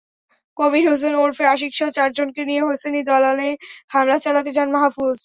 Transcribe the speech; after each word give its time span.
কবির 0.57 0.85
হোসেন 0.89 1.13
ওরফে 1.15 1.45
আশিকসহ 1.47 1.87
চারজনকে 1.97 2.41
নিয়ে 2.49 2.61
হোসেনি 2.61 3.01
দালানে 3.09 3.49
হামলা 3.89 4.17
চালাতে 4.25 4.51
যান 4.57 4.69
মাহফুজ। 4.75 5.19